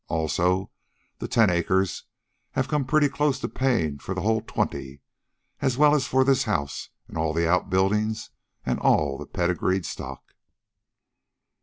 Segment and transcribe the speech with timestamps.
[0.07, 0.71] Also,
[1.19, 2.05] the ten acres
[2.53, 4.99] have come pretty close to paying for the whole twenty,
[5.61, 8.31] as well as for this house, and all the outbuildings,
[8.65, 10.33] and all the pedigreed stock."